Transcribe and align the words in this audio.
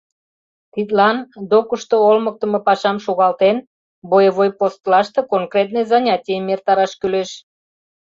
Тидлан, 0.73 1.17
докышто 1.51 1.95
олмыктымо 2.09 2.59
пашам 2.67 2.97
шогалтен, 3.05 3.57
боевой 4.09 4.49
постлаште 4.59 5.19
конкретный 5.33 5.85
занятийым 5.91 6.45
эртараш 6.53 6.91
кӱлеш. 6.99 7.29